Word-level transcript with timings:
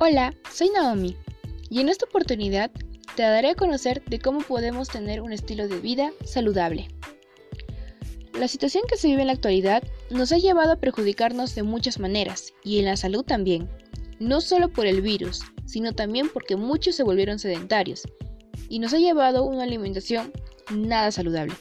Hola, 0.00 0.32
soy 0.54 0.70
Naomi 0.70 1.16
y 1.68 1.80
en 1.80 1.88
esta 1.88 2.06
oportunidad 2.06 2.70
te 3.16 3.22
daré 3.24 3.50
a 3.50 3.54
conocer 3.56 4.00
de 4.04 4.20
cómo 4.20 4.38
podemos 4.42 4.86
tener 4.86 5.20
un 5.20 5.32
estilo 5.32 5.66
de 5.66 5.80
vida 5.80 6.12
saludable. 6.24 6.86
La 8.38 8.46
situación 8.46 8.84
que 8.88 8.96
se 8.96 9.08
vive 9.08 9.22
en 9.22 9.26
la 9.26 9.32
actualidad 9.32 9.82
nos 10.10 10.30
ha 10.30 10.38
llevado 10.38 10.70
a 10.70 10.76
perjudicarnos 10.76 11.56
de 11.56 11.64
muchas 11.64 11.98
maneras 11.98 12.52
y 12.62 12.78
en 12.78 12.84
la 12.84 12.96
salud 12.96 13.24
también, 13.24 13.68
no 14.20 14.40
solo 14.40 14.72
por 14.72 14.86
el 14.86 15.02
virus, 15.02 15.42
sino 15.66 15.92
también 15.92 16.28
porque 16.32 16.54
muchos 16.54 16.94
se 16.94 17.02
volvieron 17.02 17.40
sedentarios 17.40 18.02
y 18.68 18.78
nos 18.78 18.94
ha 18.94 18.98
llevado 18.98 19.42
una 19.42 19.64
alimentación 19.64 20.32
nada 20.70 21.10
saludable. 21.10 21.54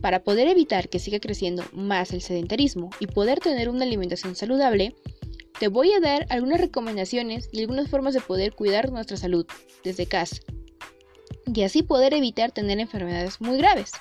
Para 0.00 0.24
poder 0.24 0.48
evitar 0.48 0.88
que 0.88 0.98
siga 0.98 1.20
creciendo 1.20 1.62
más 1.72 2.12
el 2.12 2.22
sedentarismo 2.22 2.90
y 2.98 3.06
poder 3.06 3.38
tener 3.38 3.68
una 3.68 3.84
alimentación 3.84 4.34
saludable, 4.34 4.96
te 5.58 5.68
voy 5.68 5.92
a 5.92 6.00
dar 6.00 6.26
algunas 6.28 6.60
recomendaciones 6.60 7.48
y 7.52 7.60
algunas 7.60 7.88
formas 7.88 8.14
de 8.14 8.20
poder 8.20 8.52
cuidar 8.54 8.92
nuestra 8.92 9.16
salud 9.16 9.46
desde 9.84 10.06
casa 10.06 10.36
y 11.46 11.62
así 11.62 11.82
poder 11.82 12.12
evitar 12.12 12.52
tener 12.52 12.78
enfermedades 12.80 13.40
muy 13.40 13.56
graves. 13.56 13.92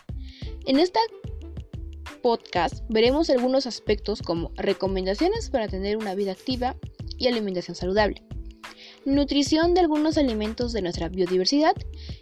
En 0.66 0.80
esta 0.80 1.00
podcast 2.22 2.84
veremos 2.90 3.30
algunos 3.30 3.68
aspectos 3.68 4.22
como 4.22 4.52
recomendaciones 4.56 5.50
para 5.52 5.68
tener 5.68 5.96
una 5.96 6.16
vida 6.16 6.32
activa 6.32 6.76
y 7.18 7.28
alimentación 7.28 7.76
saludable, 7.76 8.24
nutrición 9.06 9.76
de 9.76 9.82
algunos 9.82 10.18
alimentos 10.18 10.74
de 10.74 10.82
nuestra 10.82 11.08
biodiversidad 11.08 11.76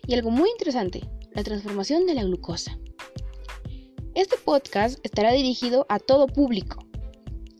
y 0.06 0.14
algo 0.14 0.30
muy 0.30 0.50
interesante, 0.50 1.10
la 1.32 1.44
transformación 1.44 2.06
de 2.06 2.16
la 2.16 2.24
glucosa. 2.24 2.78
Este 4.14 4.36
podcast 4.38 5.00
estará 5.04 5.32
dirigido 5.32 5.86
a 5.90 6.00
todo 6.00 6.28
público, 6.28 6.83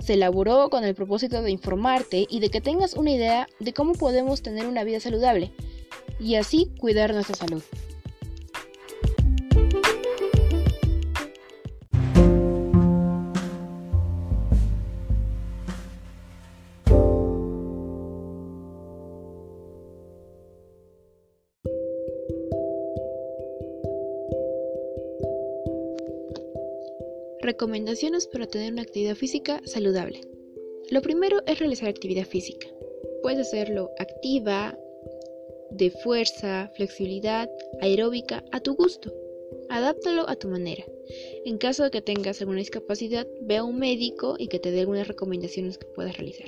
se 0.04 0.16
elaboró 0.16 0.70
con 0.70 0.84
el 0.84 0.96
propósito 0.96 1.42
de 1.42 1.52
informarte 1.52 2.28
y 2.30 2.42
de 2.42 2.50
que 2.50 2.60
tengas 2.60 2.94
una 2.94 3.12
idea 3.12 3.48
de 3.60 3.74
cómo 3.74 3.94
podemos 3.94 4.42
tener 4.42 4.68
una 4.68 4.84
vida 4.84 5.00
saludable 5.00 5.54
y 6.20 6.36
así 6.36 6.72
cuidar 6.78 7.14
nuestra 7.14 7.36
salud. 7.36 7.64
Recomendaciones 27.44 28.26
para 28.28 28.48
tener 28.48 28.72
una 28.72 28.84
actividad 28.84 29.16
física 29.16 29.62
saludable. 29.66 30.22
Lo 30.92 31.02
primero 31.02 31.42
es 31.46 31.60
realizar 31.60 31.90
actividad 31.90 32.24
física. 32.24 32.70
Puedes 33.22 33.48
hacerlo 33.48 33.90
activa, 34.00 34.80
de 35.70 35.92
fuerza, 35.92 36.72
flexibilidad, 36.78 37.50
aeróbica, 37.82 38.46
a 38.54 38.62
tu 38.62 38.76
gusto. 38.76 39.14
Adáptalo 39.68 40.30
a 40.30 40.38
tu 40.38 40.48
manera. 40.48 40.86
En 41.44 41.58
caso 41.58 41.84
de 41.84 41.92
que 41.92 42.02
tengas 42.02 42.40
alguna 42.40 42.60
discapacidad, 42.60 43.28
ve 43.42 43.58
a 43.58 43.66
un 43.66 43.78
médico 43.78 44.36
y 44.40 44.48
que 44.48 44.60
te 44.60 44.72
dé 44.72 44.80
algunas 44.80 45.10
recomendaciones 45.10 45.78
que 45.78 45.88
puedas 45.88 46.16
realizar. 46.16 46.48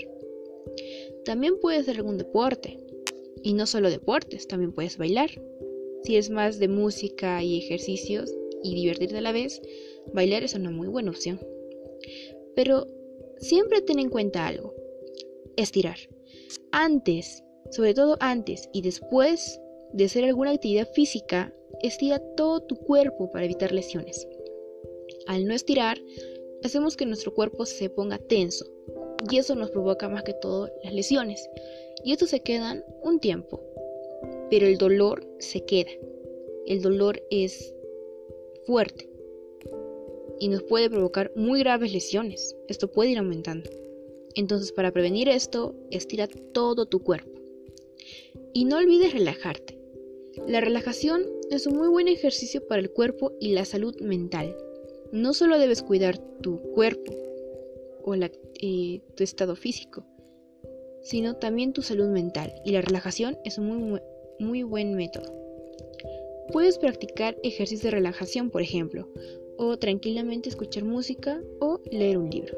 También 1.25 1.59
puedes 1.59 1.81
hacer 1.81 1.97
algún 1.97 2.17
deporte. 2.17 2.79
Y 3.43 3.53
no 3.53 3.65
solo 3.65 3.89
deportes, 3.89 4.47
también 4.47 4.71
puedes 4.71 4.97
bailar. 4.97 5.29
Si 6.03 6.15
es 6.15 6.29
más 6.29 6.57
de 6.57 6.69
música 6.69 7.43
y 7.43 7.57
ejercicios 7.57 8.33
y 8.63 8.75
divertirte 8.75 9.17
a 9.17 9.21
la 9.21 9.33
vez, 9.33 9.61
bailar 10.13 10.43
es 10.43 10.53
una 10.53 10.71
muy 10.71 10.87
buena 10.87 11.11
opción. 11.11 11.39
Pero 12.55 12.87
siempre 13.39 13.81
ten 13.81 13.99
en 13.99 14.09
cuenta 14.09 14.47
algo. 14.47 14.73
Estirar. 15.57 15.97
Antes, 16.71 17.43
sobre 17.71 17.93
todo 17.93 18.17
antes 18.19 18.69
y 18.73 18.81
después 18.81 19.59
de 19.93 20.05
hacer 20.05 20.25
alguna 20.25 20.51
actividad 20.51 20.89
física, 20.93 21.53
estira 21.81 22.19
todo 22.35 22.61
tu 22.61 22.75
cuerpo 22.75 23.31
para 23.31 23.45
evitar 23.45 23.71
lesiones. 23.71 24.27
Al 25.27 25.45
no 25.45 25.53
estirar, 25.53 25.97
hacemos 26.63 26.95
que 26.95 27.05
nuestro 27.05 27.33
cuerpo 27.33 27.65
se 27.65 27.89
ponga 27.89 28.17
tenso 28.17 28.65
y 29.29 29.37
eso 29.37 29.55
nos 29.55 29.71
provoca 29.71 30.09
más 30.09 30.23
que 30.23 30.33
todo 30.33 30.69
las 30.83 30.93
lesiones. 30.93 31.49
Y 32.03 32.11
esto 32.11 32.27
se 32.27 32.41
quedan 32.41 32.83
un 33.01 33.19
tiempo, 33.19 33.61
pero 34.49 34.67
el 34.67 34.77
dolor 34.77 35.27
se 35.39 35.65
queda. 35.65 35.91
El 36.67 36.81
dolor 36.81 37.21
es 37.29 37.73
fuerte 38.65 39.14
y 40.39 40.49
nos 40.49 40.63
puede 40.63 40.89
provocar 40.89 41.31
muy 41.35 41.59
graves 41.59 41.93
lesiones. 41.93 42.55
Esto 42.67 42.91
puede 42.91 43.11
ir 43.11 43.17
aumentando. 43.17 43.69
Entonces, 44.35 44.71
para 44.71 44.91
prevenir 44.91 45.29
esto, 45.29 45.75
estira 45.91 46.27
todo 46.27 46.85
tu 46.85 47.01
cuerpo. 47.01 47.31
Y 48.53 48.65
no 48.65 48.77
olvides 48.77 49.13
relajarte. 49.13 49.79
La 50.47 50.59
relajación 50.59 51.23
es 51.49 51.65
un 51.65 51.77
muy 51.77 51.87
buen 51.87 52.07
ejercicio 52.07 52.65
para 52.67 52.81
el 52.81 52.91
cuerpo 52.91 53.31
y 53.39 53.53
la 53.53 53.65
salud 53.65 53.95
mental. 54.01 54.55
No 55.11 55.33
solo 55.33 55.57
debes 55.57 55.81
cuidar 55.81 56.17
tu 56.41 56.59
cuerpo 56.73 57.13
o 58.03 58.13
eh, 58.15 59.01
tu 59.15 59.23
estado 59.23 59.55
físico, 59.55 60.05
sino 61.01 61.37
también 61.37 61.71
tu 61.71 61.81
salud 61.81 62.09
mental. 62.09 62.53
Y 62.65 62.71
la 62.71 62.81
relajación 62.81 63.37
es 63.45 63.57
un 63.57 63.67
muy, 63.67 64.01
muy 64.39 64.63
buen 64.63 64.95
método. 64.95 65.33
Puedes 66.51 66.77
practicar 66.77 67.37
ejercicios 67.43 67.83
de 67.83 67.91
relajación, 67.91 68.49
por 68.51 68.61
ejemplo, 68.61 69.07
o 69.57 69.77
tranquilamente 69.77 70.49
escuchar 70.49 70.83
música 70.83 71.41
o 71.59 71.79
leer 71.91 72.17
un 72.17 72.29
libro. 72.29 72.57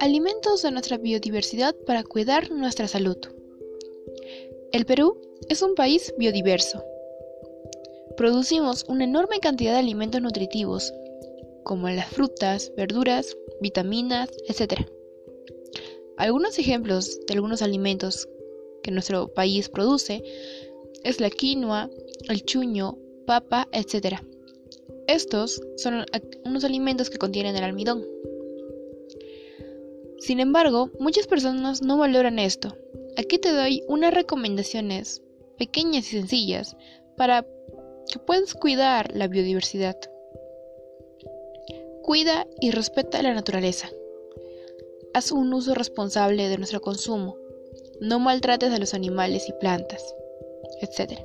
Alimentos 0.00 0.62
de 0.62 0.70
nuestra 0.70 0.98
biodiversidad 0.98 1.74
para 1.86 2.04
cuidar 2.04 2.50
nuestra 2.50 2.88
salud. 2.88 3.16
El 4.72 4.84
Perú 4.84 5.16
es 5.48 5.62
un 5.62 5.74
país 5.74 6.12
biodiverso. 6.18 6.84
Producimos 8.16 8.84
una 8.88 9.04
enorme 9.04 9.40
cantidad 9.40 9.72
de 9.72 9.78
alimentos 9.78 10.20
nutritivos, 10.20 10.92
como 11.64 11.88
las 11.88 12.08
frutas, 12.08 12.72
verduras, 12.76 13.36
vitaminas, 13.60 14.30
etc. 14.48 14.86
Algunos 16.16 16.58
ejemplos 16.58 17.18
de 17.26 17.34
algunos 17.34 17.62
alimentos 17.62 18.28
que 18.82 18.90
nuestro 18.90 19.28
país 19.28 19.68
produce 19.68 20.22
es 21.02 21.20
la 21.20 21.30
quinoa, 21.30 21.90
el 22.28 22.44
chuño, 22.44 22.96
papa, 23.26 23.68
etc. 23.72 24.18
Estos 25.08 25.60
son 25.76 26.04
unos 26.44 26.64
alimentos 26.64 27.10
que 27.10 27.18
contienen 27.18 27.56
el 27.56 27.64
almidón. 27.64 28.04
Sin 30.18 30.40
embargo, 30.40 30.90
muchas 31.00 31.26
personas 31.26 31.82
no 31.82 31.98
valoran 31.98 32.38
esto. 32.38 32.76
Aquí 33.16 33.38
te 33.38 33.52
doy 33.52 33.82
unas 33.88 34.14
recomendaciones 34.14 35.22
pequeñas 35.58 36.06
y 36.08 36.18
sencillas 36.18 36.76
para 37.16 37.46
que 38.10 38.18
puedas 38.18 38.54
cuidar 38.54 39.14
la 39.14 39.28
biodiversidad. 39.28 39.96
Cuida 42.04 42.46
y 42.60 42.70
respeta 42.70 43.22
la 43.22 43.32
naturaleza. 43.32 43.88
Haz 45.14 45.32
un 45.32 45.54
uso 45.54 45.72
responsable 45.72 46.50
de 46.50 46.58
nuestro 46.58 46.82
consumo. 46.82 47.38
No 47.98 48.20
maltrates 48.20 48.70
a 48.74 48.78
los 48.78 48.92
animales 48.92 49.48
y 49.48 49.54
plantas, 49.54 50.14
etc. 50.82 51.18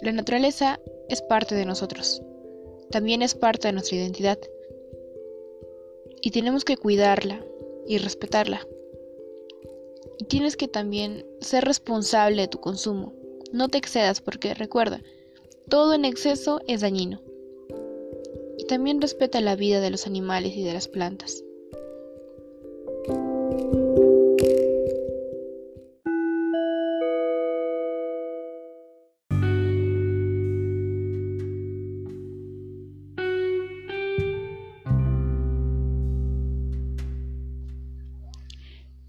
La 0.00 0.12
naturaleza 0.12 0.80
es 1.10 1.20
parte 1.20 1.54
de 1.54 1.66
nosotros. 1.66 2.22
También 2.92 3.20
es 3.20 3.34
parte 3.34 3.68
de 3.68 3.72
nuestra 3.72 3.98
identidad. 3.98 4.38
Y 6.22 6.30
tenemos 6.30 6.64
que 6.64 6.78
cuidarla 6.78 7.44
y 7.86 7.98
respetarla. 7.98 8.66
Y 10.16 10.24
tienes 10.24 10.56
que 10.56 10.66
también 10.66 11.26
ser 11.42 11.62
responsable 11.66 12.40
de 12.40 12.48
tu 12.48 12.58
consumo. 12.58 13.12
No 13.52 13.68
te 13.68 13.76
excedas 13.76 14.22
porque 14.22 14.54
recuerda, 14.54 15.02
todo 15.68 15.92
en 15.92 16.06
exceso 16.06 16.62
es 16.66 16.80
dañino 16.80 17.20
también 18.68 19.00
respeta 19.00 19.40
la 19.40 19.56
vida 19.56 19.80
de 19.80 19.90
los 19.90 20.06
animales 20.06 20.56
y 20.56 20.64
de 20.64 20.72
las 20.72 20.88
plantas. 20.88 21.44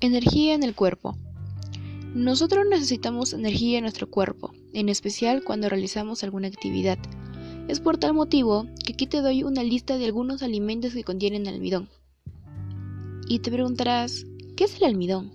Energía 0.01 0.53
en 0.53 0.63
el 0.63 0.75
cuerpo. 0.75 1.17
Nosotros 2.13 2.65
necesitamos 2.69 3.33
energía 3.33 3.79
en 3.79 3.83
nuestro 3.83 4.09
cuerpo, 4.09 4.53
en 4.71 4.87
especial 4.87 5.43
cuando 5.43 5.67
realizamos 5.67 6.23
alguna 6.23 6.47
actividad 6.47 6.99
es 7.67 7.79
por 7.79 7.97
tal 7.97 8.13
motivo 8.13 8.67
que 8.85 8.93
aquí 8.93 9.07
te 9.07 9.21
doy 9.21 9.43
una 9.43 9.63
lista 9.63 9.97
de 9.97 10.05
algunos 10.05 10.43
alimentos 10.43 10.93
que 10.93 11.03
contienen 11.03 11.47
almidón. 11.47 11.89
Y 13.27 13.39
te 13.39 13.51
preguntarás, 13.51 14.25
¿qué 14.55 14.65
es 14.65 14.77
el 14.77 14.83
almidón? 14.83 15.31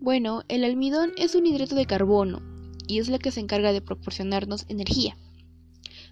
Bueno, 0.00 0.42
el 0.48 0.64
almidón 0.64 1.12
es 1.16 1.34
un 1.34 1.46
hidrato 1.46 1.74
de 1.74 1.86
carbono 1.86 2.42
y 2.88 2.98
es 2.98 3.08
la 3.08 3.18
que 3.18 3.30
se 3.30 3.40
encarga 3.40 3.72
de 3.72 3.80
proporcionarnos 3.80 4.64
energía. 4.68 5.16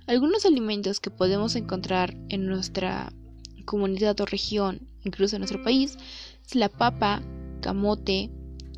Algunos 0.06 0.46
alimentos 0.46 1.00
que 1.00 1.10
podemos 1.10 1.56
encontrar 1.56 2.16
en 2.28 2.46
nuestra 2.46 3.12
comunidad 3.64 4.20
o 4.20 4.26
región, 4.26 4.88
incluso 5.04 5.36
en 5.36 5.40
nuestro 5.40 5.62
país, 5.62 5.98
es 6.46 6.54
la 6.54 6.68
papa, 6.68 7.22
camote, 7.60 8.30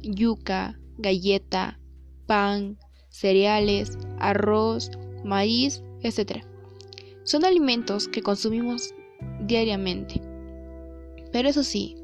yuca, 0.03 0.79
galleta, 0.97 1.79
pan, 2.27 2.79
cereales, 3.11 3.99
arroz, 4.19 4.91
maíz, 5.25 5.83
etc. 6.03 6.45
Son 7.25 7.45
alimentos 7.45 8.09
que 8.09 8.23
consumimos 8.23 8.95
diariamente. 9.41 10.21
Pero 11.33 11.49
eso 11.49 11.63
sí, 11.63 11.97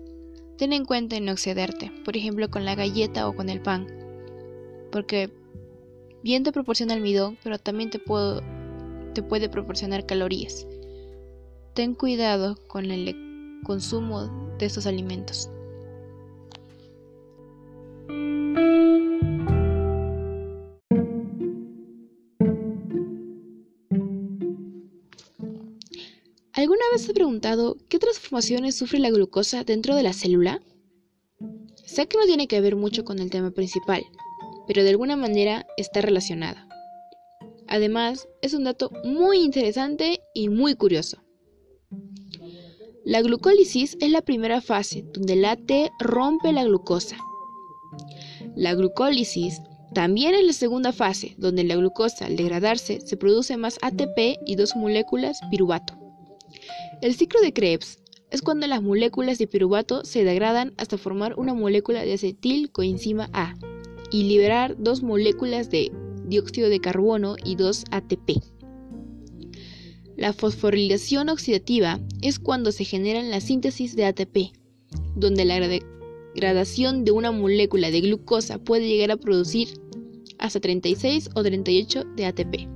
ten 0.56 0.72
en 0.72 0.84
cuenta 0.84 1.16
en 1.16 1.24
no 1.24 1.32
excederte, 1.32 1.92
por 2.04 2.16
ejemplo 2.16 2.50
con 2.50 2.64
la 2.64 2.74
galleta 2.74 3.28
o 3.28 3.34
con 3.34 3.48
el 3.48 3.60
pan, 3.60 3.86
porque 4.92 5.30
bien 6.22 6.42
te 6.42 6.52
proporciona 6.52 6.94
almidón, 6.94 7.38
pero 7.42 7.58
también 7.58 7.90
te, 7.90 7.98
te 7.98 9.22
puede 9.22 9.48
proporcionar 9.48 10.06
calorías. 10.06 10.66
Ten 11.74 11.94
cuidado 11.94 12.56
con 12.68 12.90
el 12.90 13.60
consumo 13.64 14.54
de 14.58 14.66
estos 14.66 14.86
alimentos. 14.86 15.50
¿Alguna 26.66 26.82
vez 26.90 27.02
te 27.02 27.12
has 27.12 27.14
preguntado 27.14 27.76
qué 27.88 28.00
transformaciones 28.00 28.74
sufre 28.74 28.98
la 28.98 29.10
glucosa 29.10 29.62
dentro 29.62 29.94
de 29.94 30.02
la 30.02 30.12
célula? 30.12 30.60
Sé 31.84 32.08
que 32.08 32.18
no 32.18 32.24
tiene 32.24 32.48
que 32.48 32.60
ver 32.60 32.74
mucho 32.74 33.04
con 33.04 33.20
el 33.20 33.30
tema 33.30 33.52
principal, 33.52 34.02
pero 34.66 34.82
de 34.82 34.90
alguna 34.90 35.14
manera 35.14 35.64
está 35.76 36.00
relacionada. 36.00 36.66
Además, 37.68 38.26
es 38.42 38.52
un 38.52 38.64
dato 38.64 38.90
muy 39.04 39.44
interesante 39.44 40.18
y 40.34 40.48
muy 40.48 40.74
curioso. 40.74 41.22
La 43.04 43.22
glucólisis 43.22 43.96
es 44.00 44.10
la 44.10 44.22
primera 44.22 44.60
fase 44.60 45.04
donde 45.12 45.36
la 45.36 45.52
AT 45.52 45.70
rompe 46.00 46.52
la 46.52 46.64
glucosa. 46.64 47.16
La 48.56 48.74
glucólisis 48.74 49.60
también 49.94 50.34
es 50.34 50.44
la 50.44 50.52
segunda 50.52 50.92
fase 50.92 51.36
donde 51.38 51.62
la 51.62 51.76
glucosa 51.76 52.26
al 52.26 52.34
degradarse 52.34 53.00
se 53.02 53.16
produce 53.16 53.56
más 53.56 53.78
ATP 53.82 54.40
y 54.44 54.56
dos 54.56 54.74
moléculas 54.74 55.38
piruvato. 55.48 56.05
El 57.02 57.14
ciclo 57.14 57.40
de 57.40 57.52
Krebs 57.52 57.98
es 58.30 58.42
cuando 58.42 58.66
las 58.66 58.82
moléculas 58.82 59.38
de 59.38 59.46
piruvato 59.46 60.04
se 60.04 60.24
degradan 60.24 60.74
hasta 60.76 60.98
formar 60.98 61.34
una 61.38 61.54
molécula 61.54 62.02
de 62.04 62.14
acetil 62.14 62.70
coenzima 62.70 63.28
A 63.32 63.54
y 64.10 64.24
liberar 64.24 64.76
dos 64.78 65.02
moléculas 65.02 65.70
de 65.70 65.92
dióxido 66.26 66.68
de 66.68 66.80
carbono 66.80 67.36
y 67.44 67.56
dos 67.56 67.84
ATP. 67.90 68.42
La 70.16 70.32
fosforilación 70.32 71.28
oxidativa 71.28 72.00
es 72.22 72.38
cuando 72.38 72.72
se 72.72 72.84
genera 72.84 73.22
la 73.22 73.40
síntesis 73.40 73.94
de 73.96 74.06
ATP, 74.06 74.52
donde 75.14 75.44
la 75.44 75.60
degradación 75.60 77.04
de 77.04 77.12
una 77.12 77.32
molécula 77.32 77.90
de 77.90 78.00
glucosa 78.00 78.58
puede 78.58 78.88
llegar 78.88 79.10
a 79.10 79.18
producir 79.18 79.68
hasta 80.38 80.60
36 80.60 81.30
o 81.34 81.42
38 81.42 82.04
de 82.16 82.26
ATP. 82.26 82.75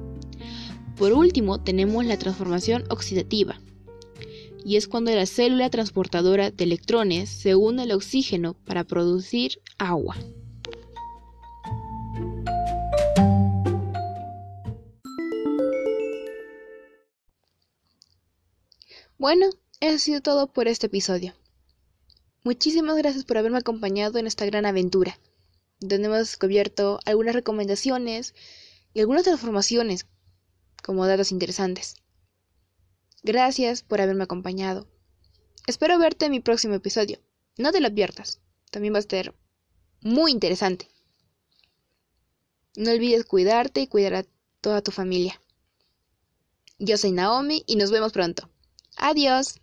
Por 1.01 1.15
último, 1.15 1.59
tenemos 1.59 2.05
la 2.05 2.19
transformación 2.19 2.85
oxidativa, 2.91 3.59
y 4.67 4.77
es 4.77 4.87
cuando 4.87 5.11
la 5.15 5.25
célula 5.25 5.71
transportadora 5.71 6.51
de 6.51 6.65
electrones 6.65 7.31
se 7.31 7.55
une 7.55 7.85
al 7.85 7.93
oxígeno 7.93 8.53
para 8.53 8.85
producir 8.85 9.63
agua. 9.79 10.15
Bueno, 19.17 19.47
eso 19.81 19.95
ha 19.95 19.99
sido 19.99 20.21
todo 20.21 20.53
por 20.53 20.69
este 20.69 20.89
episodio. 20.89 21.33
Muchísimas 22.45 22.99
gracias 22.99 23.25
por 23.25 23.39
haberme 23.39 23.57
acompañado 23.57 24.19
en 24.19 24.27
esta 24.27 24.45
gran 24.45 24.67
aventura, 24.67 25.19
donde 25.79 26.09
hemos 26.09 26.19
descubierto 26.19 27.01
algunas 27.07 27.35
recomendaciones 27.35 28.35
y 28.93 29.01
algunas 29.01 29.23
transformaciones 29.23 30.05
como 30.83 31.07
datos 31.07 31.33
interesantes. 31.33 31.95
Gracias 33.23 33.83
por 33.83 34.01
haberme 34.01 34.25
acompañado. 34.25 34.87
Espero 35.67 35.99
verte 35.99 36.27
en 36.27 36.33
mi 36.33 36.41
próximo 36.41 36.75
episodio. 36.75 37.19
No 37.59 37.73
te 37.73 37.81
lo 37.81 37.95
pierdas. 37.95 38.41
También 38.71 38.95
va 38.95 38.99
a 38.99 39.03
ser 39.03 39.35
muy 40.01 40.33
interesante. 40.33 40.89
No 42.77 42.91
olvides 42.91 43.25
cuidarte 43.25 43.81
y 43.81 43.87
cuidar 43.87 44.15
a 44.15 44.27
toda 44.61 44.83
tu 44.83 44.91
familia. 44.91 45.41
Yo 46.79 46.97
soy 46.97 47.13
Naomi 47.13 47.63
y 47.67 47.77
nos 47.77 47.91
vemos 47.91 48.13
pronto. 48.13 48.49
Adiós. 48.97 49.61